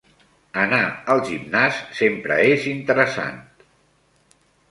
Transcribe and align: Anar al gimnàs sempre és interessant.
Anar 0.61 0.85
al 1.15 1.19
gimnàs 1.27 1.77
sempre 1.99 2.39
és 2.55 2.65
interessant. 2.73 3.39